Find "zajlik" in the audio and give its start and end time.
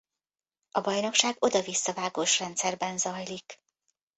2.97-3.61